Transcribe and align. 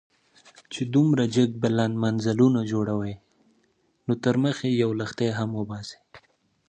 چې 0.73 0.81
دومره 0.95 1.23
جګ 1.35 1.49
بلند 1.63 1.95
منزلونه 2.03 2.59
جوړوئ، 2.71 3.13
نو 4.05 4.13
تر 4.23 4.35
مخ 4.43 4.57
يې 4.65 4.71
يو 4.83 4.91
لښتی 4.99 5.29
هم 5.37 5.49
وباسئ. 5.59 5.99